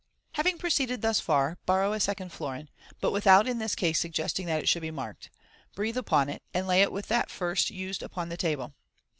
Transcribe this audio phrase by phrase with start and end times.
[0.31, 2.69] Having proceeded thus far, borrow a second florin,
[3.01, 5.29] but without in this case suggesting that it should be marked,
[5.75, 8.73] breathe upon it, and lay it with that first used upon the table.